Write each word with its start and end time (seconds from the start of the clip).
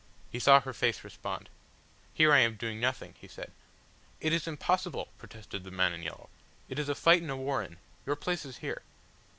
He 0.31 0.39
saw 0.39 0.59
her 0.59 0.73
face 0.73 1.03
respond. 1.03 1.47
"Here 2.11 2.33
I 2.33 2.39
am 2.39 2.55
doing 2.55 2.79
nothing," 2.79 3.13
he 3.21 3.27
said. 3.27 3.51
"It 4.19 4.33
is 4.33 4.47
impossible," 4.47 5.09
protested 5.19 5.63
the 5.63 5.69
man 5.69 5.93
in 5.93 6.01
yellow. 6.01 6.29
"It 6.67 6.79
is 6.79 6.89
a 6.89 6.95
fight 6.95 7.21
in 7.21 7.29
a 7.29 7.37
warren. 7.37 7.77
Your 8.07 8.15
place 8.15 8.43
is 8.43 8.57
here." 8.65 8.81